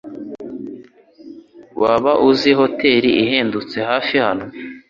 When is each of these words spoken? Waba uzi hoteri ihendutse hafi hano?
Waba 1.81 2.11
uzi 2.29 2.51
hoteri 2.59 3.09
ihendutse 3.23 3.75
hafi 3.89 4.15
hano? 4.25 4.45